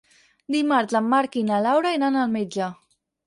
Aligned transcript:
Dimarts 0.55 0.97
en 0.99 1.09
Marc 1.11 1.37
i 1.43 1.45
na 1.51 1.59
Laura 1.67 1.93
iran 1.99 2.19
al 2.23 2.35
metge. 2.39 2.71